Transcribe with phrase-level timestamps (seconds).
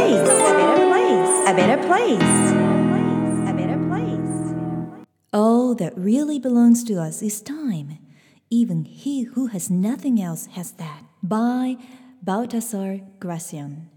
[0.00, 0.28] place.
[0.28, 1.46] A better place.
[1.46, 2.32] A better place.
[3.48, 4.54] A better place.
[5.32, 7.98] All that really belongs to us is time.
[8.50, 11.04] Even he who has nothing else has that.
[11.22, 11.76] By
[12.24, 13.88] Baltasar Gracian.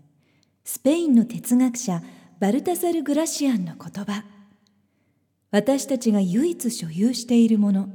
[0.66, 2.02] スペインの哲学者
[2.40, 4.24] バルタサル・グラシアンの言葉。
[5.52, 7.90] 私たちが唯一所有しているもの、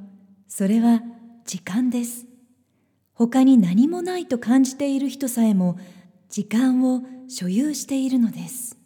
[0.49, 1.03] それは
[1.45, 2.27] 時間です。
[3.15, 5.79] 他に何もないと感じている人さえも
[6.29, 8.77] 時間を所有しているのです。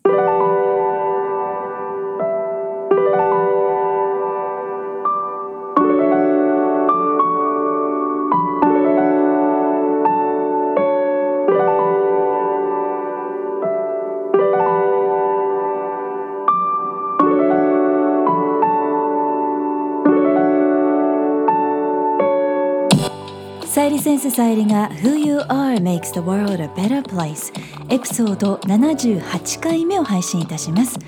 [23.72, 27.54] さゆり先生さゆりが Who You Are Makes the World a Better Place
[27.88, 30.98] エピソード78回目を配信いたします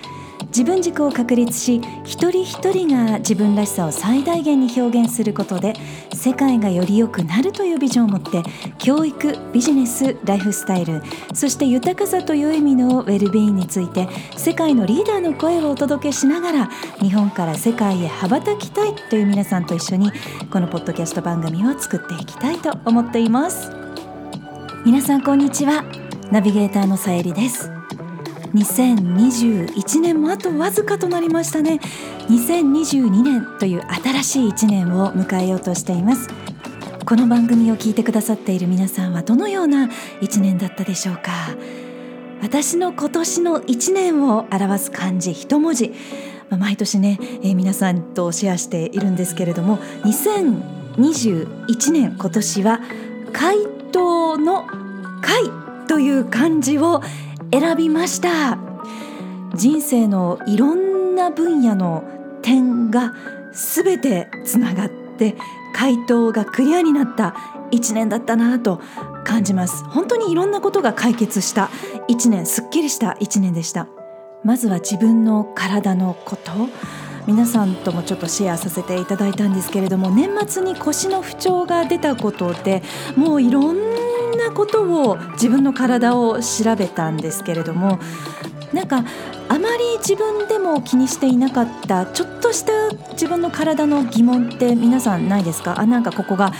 [0.55, 5.74] 自分軸を確立し一人一人が自分らしさを最大限に表現することで
[6.14, 8.44] 世界がより良くなるというビジョンを持って
[8.78, 11.02] 教育ビジネスライフスタイル
[11.34, 16.66] そして豊かさという意味のウェルビーインについて世界のリーダーの声をお届けしながら
[17.00, 20.12] 日本から世界へ羽ばたきたいという皆さんと一緒に
[20.52, 23.72] このポッドキャスト番組を作っていきたいと思っています。
[24.86, 25.84] 皆さんこんにちは。
[26.30, 27.73] ナビゲーターのさゆりです。
[28.55, 31.80] 2021年もあとわずかとなりましたね。
[32.28, 36.28] 2022年という新しい1年を迎えようとしています。
[37.05, 39.88] この番組を聞いてくださっている皆さんはどのような
[40.20, 41.33] 1年だったでしょうか。
[42.42, 45.92] 私の今年の1年を表す漢字一文字。
[46.50, 52.80] 毎年ね、えー、皆さんとシェアしているんですけれども2021年今年は
[53.33, 53.56] 回
[53.91, 54.64] 答の
[55.20, 55.42] 回
[55.89, 57.02] という漢字を
[57.60, 58.58] 選びました。
[59.55, 62.02] 人生のいろんな分野の
[62.42, 63.14] 点が
[63.52, 65.36] 全てつながって
[65.73, 67.36] 回答がクリアになった。
[67.70, 68.80] 1年だったなと
[69.24, 69.84] 感じます。
[69.84, 71.70] 本当にいろんなことが解決した。
[72.08, 73.86] 1年すっきりした1年でした。
[74.42, 76.50] まずは自分の体のこと。
[77.29, 82.83] 皆さんともちょっとシェアさせていただいたんですけれども年末に腰の不調が出たことで
[83.17, 87.98] もういろんななことを自分の体を調べたんですけれども
[88.72, 89.05] なんか
[89.48, 95.78] あまり自分でも気にしていなかったちょっとした自分の体の疑問って皆さんないですか？
[95.78, 96.52] あなんかここが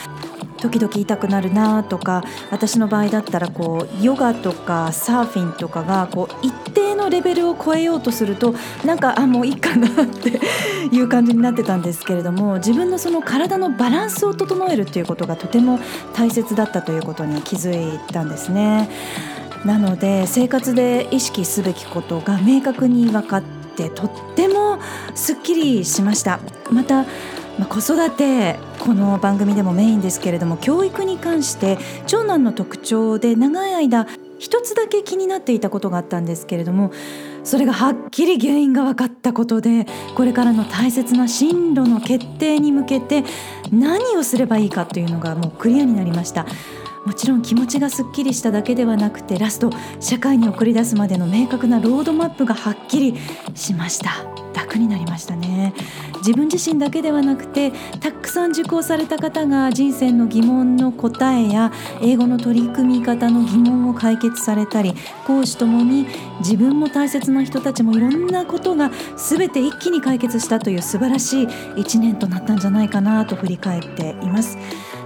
[0.64, 10.41] 時々痛くなるなとか私の場合だったらこうヨガとかサーフィンとかがこう一定のレベルを超えようとするとなんかあもういいかなって
[10.91, 15.78] いう感じになってたんですけれども自分のその体のバランスを整えるっていうことがとても
[16.14, 18.88] 大切だったということに気づいたんですね。
[19.66, 23.42] なので生活で意識すべきことが明確に分かっ
[23.76, 24.78] てとっても
[25.14, 26.38] すっきりしました
[26.70, 27.04] また
[27.59, 34.06] まあ、子育てこの番組でもメインですけれども教育に関して長男の特徴で長い間
[34.38, 36.93] 一つだけ気になっていたことがあったんですけれども
[37.44, 43.22] それがはっきり原因が分かったことでこれからの大切な進路の決定に向けて
[43.70, 46.47] 何をすればいいかというのがもうクリアになりました。
[47.04, 49.70] もちろん気持ちがすっきりしただけではなくてラスト
[50.00, 53.20] 社会に送り出すまでの明確なロードマップがはっきり
[53.54, 55.75] しました楽になりましたね
[56.24, 57.70] 自分自身だけではなくて
[58.00, 61.70] たくさん受講された方が人生の疑問の答えや
[62.00, 64.94] 英語の取り組み方の疑問を解決されたり
[65.26, 66.06] 講師ともに
[66.38, 74.56] 自分も大切な人たちもいろんなことが全て一気に解決したという素晴らしい1年となったんじゃないかなと振り返っています。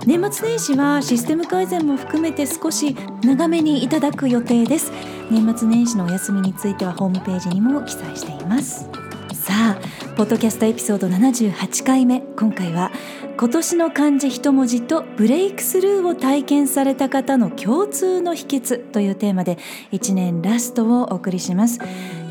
[0.07, 4.93] 年末年始はシステム改善も含めて少し長めにいただく予定です
[5.31, 8.89] 年末年始のお休みについてはホームページにも記載しています
[9.33, 12.23] さあポッドキャストエピソード78回目。
[12.37, 12.91] 今回は
[13.37, 19.59] 今年の漢字一文字とブレイクスルーを体験された方の共通の秘訣というテーマで
[19.93, 21.79] 1年ラストをお送りします。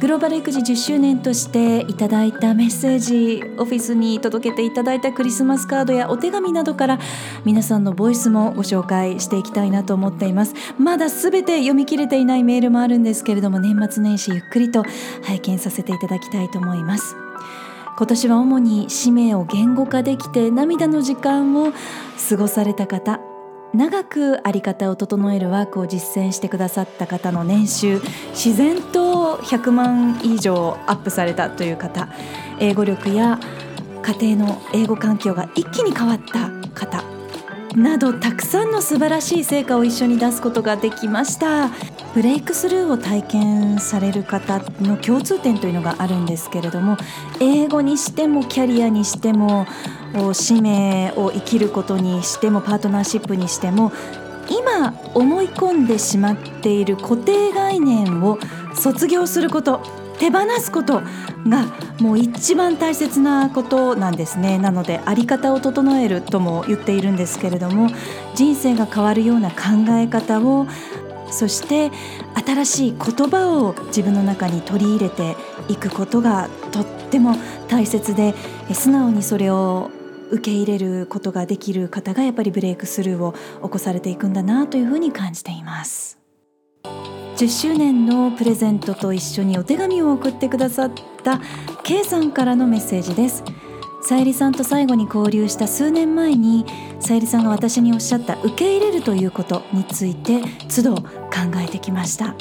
[0.02, 7.00] グローバル育児10周年としていただいたメッセージオフィスに届けていただいたクリスマスカードやお手紙などから
[7.46, 10.56] 皆さんのボイスもご紹介していきたいなと思っています。
[10.78, 14.84] まだ全て読み切れていないメールもあるんですけれども年末年始ゆっくりと
[15.24, 17.16] 拝見させていただきたいと思います。
[17.98, 21.74] 今年は主に使命を言語化できて涙の時間を
[22.30, 23.20] 過ごされた方
[23.74, 32.08] 長く在り方を整えるワークを実践してくださった方の年収自然と100万以上アップされたという方
[32.60, 33.40] 英語力や
[34.04, 37.17] 家庭の英語環境が一気に変わった方。
[37.78, 41.70] などたくさんの素晴らしい成果を一緒に出すことができました。
[42.16, 46.98] ブレイクスルーを体験される方の共通点というのがあるんですけれども
[47.40, 49.68] 英語にしてもキャリアにしても
[50.34, 53.92] 使命を生きることにしてもパートナーシップにしても
[54.50, 58.40] 今思い込んでしまっている固定概念を
[58.74, 60.07] 卒業すること。
[60.20, 61.02] 手放すこと
[61.48, 61.66] が
[62.00, 64.58] もう一番大切なことなんですね。
[64.58, 67.90] なので在り方を整えるとも言っているんですけれども
[68.36, 69.56] 人生が変わるような考
[69.90, 70.68] え方を
[71.32, 71.92] そして
[72.46, 75.36] 新しい言葉を自分の中に取り入れて
[75.68, 77.36] いくことがとっても
[77.68, 78.34] 大切で
[78.74, 79.92] 素直にそれを
[80.30, 83.34] 受け入れることができる方がやっぱりブレイクスルーを
[83.64, 86.18] 起こされていくんだなというふうに感じています。
[87.38, 90.92] 10周年のプレゼントと一緒にお手紙を送ってくださっ
[91.24, 91.40] た
[91.84, 93.44] K さんからのメッセージです。
[94.02, 96.66] さゆりさんと最後に交流した数年前に
[97.00, 100.42] さゆりさんが私におっしゃった受け入れるということについて
[100.76, 101.04] 都度考
[101.64, 102.34] えてきました。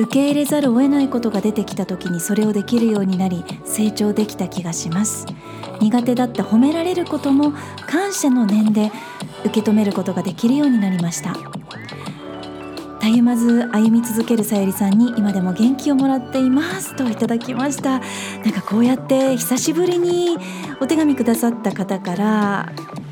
[0.00, 5.26] 受け入れざるを得ないことが出てきた時にそれをできるようになり成長できた気がします。
[5.80, 7.52] 苦手だった褒められることも
[7.86, 8.90] 感謝の念で
[9.44, 11.36] 受け止めることができるようになりました。
[13.08, 16.94] たゆまず歩み続けるさゆりさんに今でも元気をもらっています。
[16.94, 18.00] といただきました。
[18.00, 20.36] なんかこうやって久しぶりに
[20.78, 22.70] お手紙くださった方から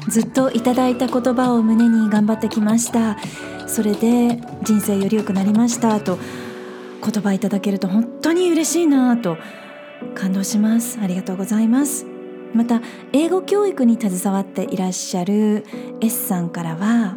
[0.09, 3.17] ずっといただいた言葉を胸に頑張ってきました。
[3.67, 5.99] それで人生より良くなりました。
[6.01, 6.19] と
[7.03, 9.39] 言葉いただけると本当に嬉しいなと
[10.15, 10.99] 感動します。
[11.01, 12.05] ありがとうございます。
[12.53, 12.83] また
[13.15, 15.65] 英語教育に携わっていらっしゃる
[16.03, 17.17] S さんからは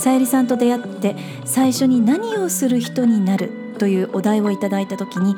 [0.00, 1.14] さゆりさんと出会って
[1.44, 5.36] 最初に何をする人になるというお題をいただいた時に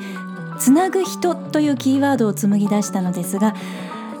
[0.57, 3.53] つなぐ人というキーワードを紡ぎ出したのですが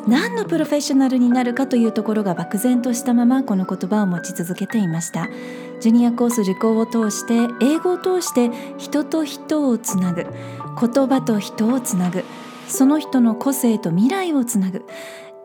[0.05, 5.29] 何のプロフェッショナルになるかというところが漠然としたままこの言葉を持ち続けていました。
[5.79, 10.25] ジュニアコース受講を通して英語を通して人と人をつなぐ。
[10.25, 12.25] 言葉と人をつなぐ。
[12.67, 14.83] その人の個性と未来をつなぐ。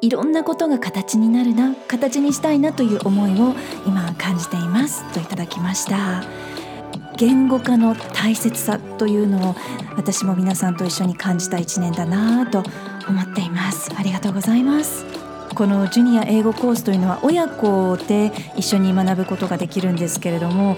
[0.00, 3.54] いろんなことが形になるな形にしたいなという思いを
[3.86, 6.22] 今感じていますといただきました。
[7.16, 9.56] 言語化の大切さというのを
[9.96, 12.62] 私も皆さんと一緒に感じた一年だなと
[13.08, 13.90] 思っています。
[13.98, 15.04] ありがとうございます。
[15.56, 20.76] このジュニア英語コースというのは親子で一緒に学ぶことができるんですけれども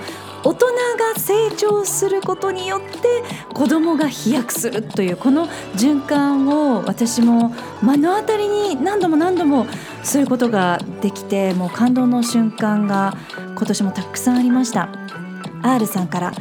[1.31, 2.99] 成長することによって
[3.55, 5.47] 子供が飛躍するというこの
[5.77, 7.55] 循環を私も
[7.85, 9.65] 目の当たりに何度も何度も
[10.03, 13.17] することができてもう感動の瞬間が
[13.55, 14.89] 今年もたくさんありました。
[15.63, 16.33] R さんから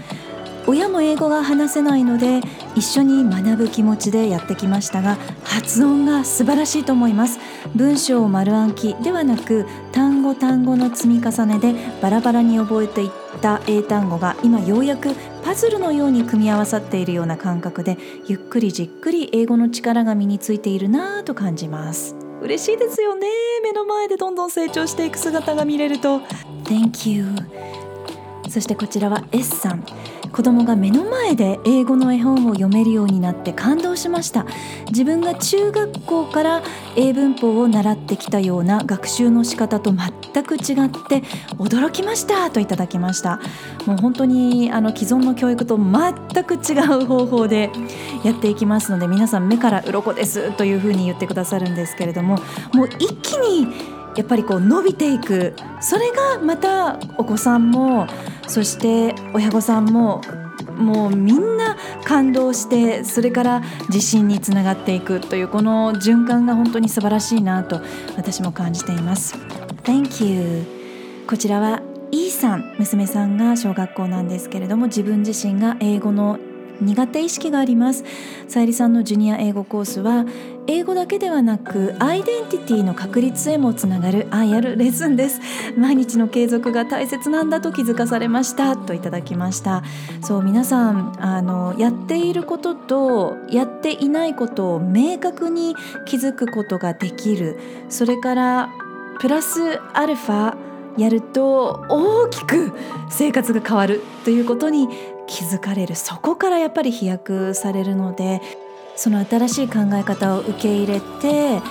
[0.65, 2.41] 親も英語が話せないので
[2.75, 7.39] 一緒に学ぶ気持ちでやってきましたが発音が素晴らしいと思います。
[7.75, 13.09] 文章を丸暗記ではなく単語単語の積み重ねでバラバラに覚えていっ
[13.41, 17.97] た英単語が今ようやくパズルのように組み合わさっているような感覚で
[18.27, 22.15] ゆっくりじっくり英語の力が身についているなぁと感じます。
[22.41, 23.27] 嬉しいですよね。
[23.63, 26.19] 目の前でどんどん成長していく姿が見れると。
[26.63, 27.25] Thank you
[28.49, 29.85] そしてこちらは S さん。
[30.31, 34.45] 子供が目の前で英語の絵本を読めるようになって感動しました。
[34.87, 36.63] 自分が中学校から
[36.95, 41.23] 英文法を習ってきたような学習の仕方と全く違って
[41.57, 43.39] 驚きましたといただきました。
[43.85, 47.69] もう本当にあの既存の教育と全く違う方法で
[48.23, 52.37] やっていきますので皆さん目から鱗ですというふうに言ってくださるんですけれども
[52.73, 55.53] もう一気にやっぱりこう伸びていく。
[55.81, 58.07] それがまたお子さんも
[58.47, 60.21] そして親御さんも
[60.77, 67.81] もうみんな感動してそれから自信につながっていくというこの循環が本当に素晴らしいなと
[68.17, 69.35] 私も感じています。
[69.83, 70.65] Thank you.
[71.27, 76.39] こちらは E さん娘さんが小学校なんですけれども自分自身が英語の
[76.81, 78.03] 苦手意識があります。
[78.47, 80.25] さゆりさんのジュニア英語コースは
[80.67, 85.39] 英語だけではなくアイデンティティの確立へもつながる愛あるレッスンです。
[85.77, 88.75] 毎日の継続が大切なんだと気づかされました。
[88.77, 89.83] といただきました。
[90.21, 97.57] そう皆さんあのやっていることとやっていないことを明確に気づくことができる。
[97.89, 98.69] それから
[99.19, 100.55] プラスアルファ
[100.97, 102.73] やると大きく
[103.09, 104.87] 生活が変わるということに
[105.29, 108.41] 気づかれるそこからやっぱり飛躍されるので
[108.95, 111.61] その新しい考え方を受け入れて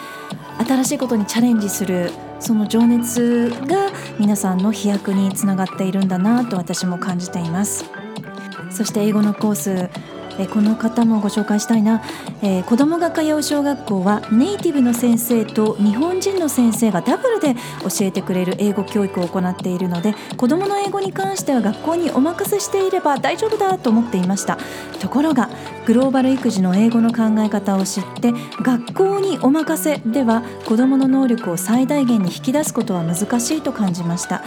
[0.66, 2.10] 新しいことにチャレンジする
[2.40, 7.84] その情熱が皆さんの飛躍につながっているんだなと私も感じています。
[8.70, 9.90] そして英語のコース
[10.38, 12.02] えこの方もご紹介したいな、
[12.42, 24.58] えー、子どもが通う小学校はネイティブの先生と日本人の先生がダブルで教えてくれる英語教育を行っているので子どもの英語に関しては学校にお任せしていれば大丈夫だと思っていました。
[25.00, 25.48] ところが
[25.86, 34.42] グローバル育児の英語の考え方を知って学校にお任せでは子どもの能力を最大限に引き出すことは難しいと感じました。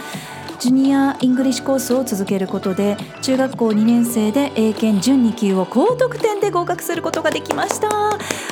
[0.62, 7.88] ジュニアイングリッシュコースを続けることで中学校2年生で英検準2級を高得点で合格することができました。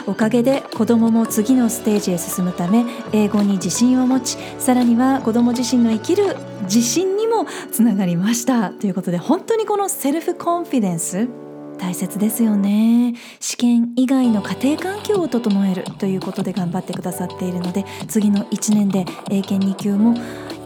[0.09, 8.71] おかげで子どもも次のステージへ進むため英語に自信を持ちさらには子ども自身の生きる自信にもつながりました。
[8.71, 11.29] ということで本当にこのセルフコンフィデンス
[11.79, 13.15] 大切ですよね。
[13.39, 20.15] 試験以外の家庭環境を整えるということで頑張ってくださっているので次の1年で英検2級も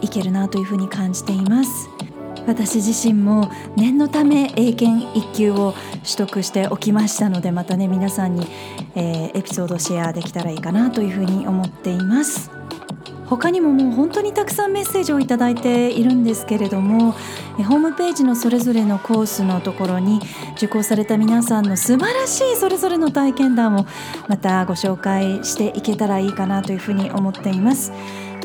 [0.05, 1.89] いけるなというふうに感じています
[2.47, 8.47] 私自身も念のため英検1級を取得しておきましたのでまたね皆さんに、
[8.95, 12.51] えー、エピソードシェアできたらいいかなというふうに思っています
[13.27, 20.19] 他にももう本当にたくさんメッセージをいただいているんですけれどもホームページのそれぞれのコースのところに
[20.57, 23.87] 受講された皆さんの素晴らしいそれぞれの体験談を
[24.27, 27.91] またご紹介していけたらいいかなというふうに思っています。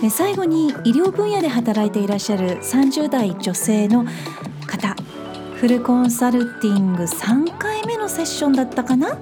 [0.09, 4.07] 最後に医療分野で働いていらっしゃる30代女性の
[4.67, 4.97] 方
[5.57, 9.19] フルコンサルティング3回目のセッションだったかな、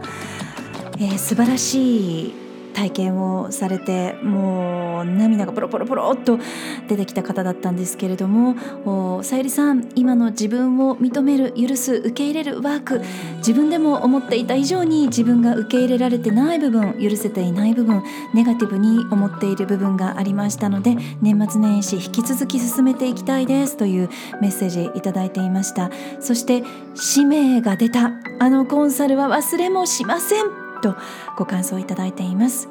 [1.00, 2.47] えー、素晴らしい
[2.78, 6.38] 体験をされてもう涙がポロポロポロっと
[6.86, 13.02] 出てきた方だったんですけれどもさゆりさん今の自分を認める許す受け入れるワーク
[13.38, 18.00] 自分でも思っていた以上に自分が受け入れられてない部分許せていない部分
[18.32, 24.08] ネガティブに思っている部分がありましたので年末年始引き続き進めていきたいですという
[24.40, 25.90] メッセージいただいていました。
[26.20, 26.62] そして
[26.94, 28.12] 使命が出た。
[28.40, 30.67] あのコンサルは忘れもしません。
[30.80, 30.96] と
[31.36, 32.68] ご感想いただいています。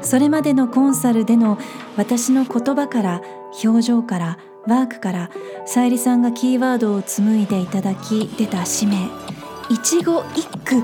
[0.00, 1.58] それまでのコンサルでの
[1.96, 3.22] 私の言葉から
[3.62, 5.30] 表情からワークから
[5.64, 8.96] さゆりさんがキーワードを紡いでいただき出た使命。
[9.70, 10.82] 一語一句引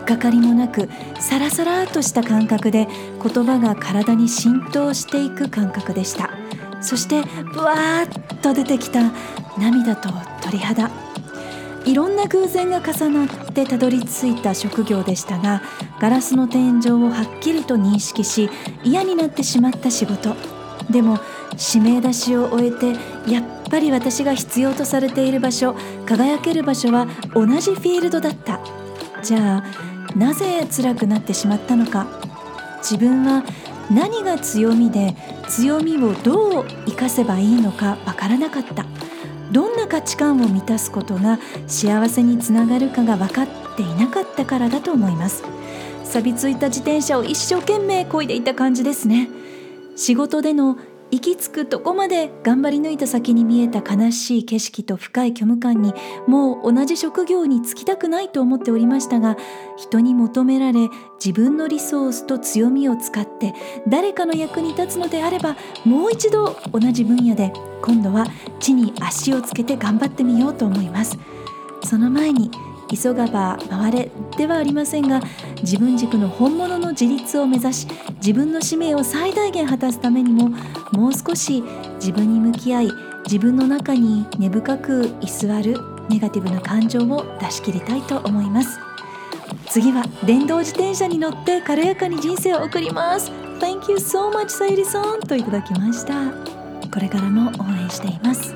[0.00, 6.30] っかかりもなくサラサラとした感覚で言葉が体に浸透していく感覚でした。
[6.80, 7.22] そして
[7.52, 9.12] ブワーッと出てきた
[9.58, 10.10] 涙と
[10.42, 10.90] 鳥肌。
[11.84, 15.62] いろんな偶然が重なってたどり着いた職業でしたが
[16.00, 18.50] ガラスの天井をはっきりと認識し
[18.84, 20.34] 嫌になってしまった仕事。
[20.90, 21.18] でも
[21.74, 22.92] 指名出しを終えて
[23.30, 25.74] やっぱり私が必要とされている場所
[26.06, 28.60] 輝ける場所は同じフィールドだった。
[29.22, 32.06] じゃあなぜ辛くなってしまったのか。
[32.80, 33.44] 自分は
[33.90, 35.14] 何が強みで
[35.48, 38.86] 強みをどう生かせばいいのかわからなかった。
[39.52, 45.42] どんな価値観を満たすことが幸せにつながるかが分かっていなかったからだと思います。
[46.04, 49.28] 錆びついた自転車を一生懸命漕いでいた感じですね。
[49.96, 50.78] 仕事での
[51.10, 55.94] 行き着くとこまで頑張り抜いた先に見えた悲しい景色と深い虚無感に
[56.26, 59.36] もう同じ職業に就きたくないと思っておりましたが
[59.76, 60.88] 人に求められ
[61.24, 63.54] 自分のリソースと強みを使って
[63.88, 68.26] 誰かの役に立つのであればもう一度同じ分野で今度は
[68.60, 71.18] 地に足をつけて頑張ってみようと思います。
[71.84, 72.50] その前に
[72.90, 75.20] 急がば回れではありませんが
[75.62, 80.50] 自分軸の本物の自立を目指し自分の使命を最大限果たすためにも
[80.92, 81.62] もう少し
[81.96, 82.90] 自分に向き合い
[83.24, 85.76] 自分の中に根深く居座る
[86.08, 88.80] ネガティブな感情を出し切りたいと思います。
[89.66, 93.30] 次は電動自転車に乗って軽やかに人生を送ります。
[93.60, 96.32] Thank you so much さゆりさんといただきました。
[96.90, 98.54] これからも応援しています。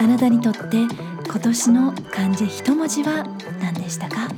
[0.00, 0.86] あなたにとって
[1.30, 3.24] 今年の漢字一文字は
[3.60, 4.28] 何でしたか？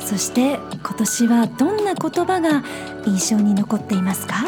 [0.00, 2.64] そして今年はどんな言葉が
[3.06, 4.34] 印象に残っていますか？
[4.34, 4.46] さ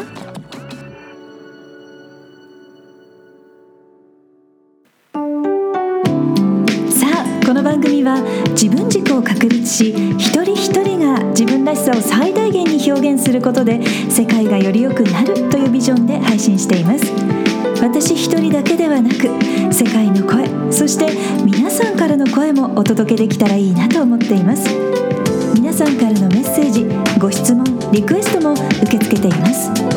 [7.11, 17.42] あこの番組は自分軸を確立し一人一人が自分らしさを最大限に表現することで世界がより良くなるというビジョンで配信しています。
[17.83, 19.27] 私一人だけではなく
[19.73, 21.11] 世界の声そして
[21.43, 24.69] 皆さんからの声もお届けできたらいいなと思っています。
[25.53, 26.85] 皆さんからのメッセージ
[27.19, 29.92] ご質問リクエストも受け付けています。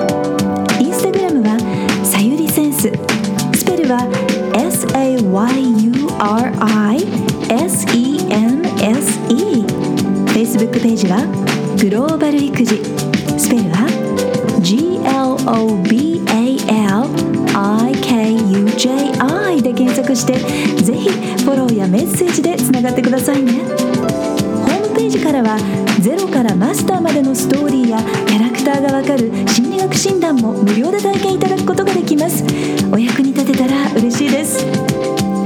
[28.75, 32.43] ーがわかる心理学診断も無料で体験いただくことができます
[32.91, 34.65] お役に立てたら嬉しいです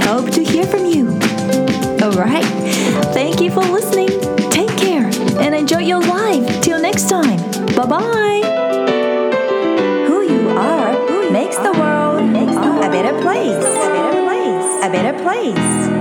[0.05, 1.08] Hope to hear from you
[2.01, 2.46] Alright
[3.13, 4.10] Thank you for listening
[4.50, 5.05] Take care
[5.41, 7.38] and enjoy your life Till next time
[7.75, 8.41] Bye bye
[10.08, 12.05] Who you are makes the world
[12.86, 13.65] a better place.
[14.84, 15.99] A better place.